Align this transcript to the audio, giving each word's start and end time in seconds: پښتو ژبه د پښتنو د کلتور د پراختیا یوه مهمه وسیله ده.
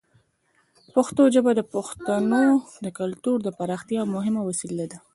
پښتو 0.93 1.23
ژبه 1.35 1.51
د 1.55 1.61
پښتنو 1.73 2.45
د 2.85 2.87
کلتور 2.99 3.37
د 3.43 3.49
پراختیا 3.57 4.01
یوه 4.01 4.11
مهمه 4.15 4.41
وسیله 4.49 4.85
ده. 4.91 4.97